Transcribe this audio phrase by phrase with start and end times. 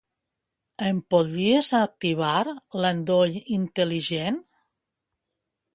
[0.87, 2.41] Em podries activar
[2.85, 4.43] l'endoll intel·ligent?